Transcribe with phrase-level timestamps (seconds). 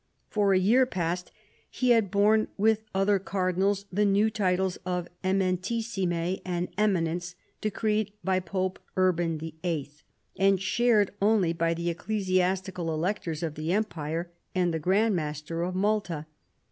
[0.31, 1.31] For a year past
[1.69, 8.39] he had borne, with »ther Cardinals, the new titles of Eminentissime and Eminence, decreed by
[8.39, 9.91] Pope Urban VIII.,
[10.39, 15.75] and shared only )y the ecclesiastical Electors of the Empire and the Grand blaster of
[15.75, 16.25] Malta.